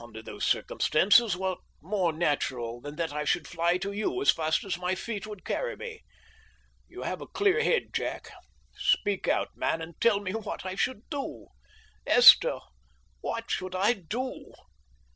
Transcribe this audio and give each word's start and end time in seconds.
Under 0.00 0.22
those 0.22 0.46
circumstances 0.46 1.36
what 1.36 1.58
more 1.82 2.12
natural 2.12 2.80
than 2.80 2.94
that 2.94 3.12
I 3.12 3.24
should 3.24 3.48
fly 3.48 3.76
to 3.78 3.90
you 3.90 4.22
as 4.22 4.30
fast 4.30 4.62
as 4.62 4.78
my 4.78 4.94
feet 4.94 5.26
would 5.26 5.44
carry 5.44 5.74
me? 5.76 6.04
You 6.86 7.02
have 7.02 7.20
a 7.20 7.26
clear 7.26 7.60
head, 7.64 7.92
Jack; 7.92 8.28
speak 8.76 9.26
out, 9.26 9.48
man, 9.56 9.82
and 9.82 10.00
tell 10.00 10.20
me 10.20 10.30
what 10.32 10.64
I 10.64 10.76
should 10.76 11.10
do. 11.10 11.48
Esther, 12.06 12.60
what 13.20 13.50
should 13.50 13.74
I 13.74 13.94
do?" 13.94 14.52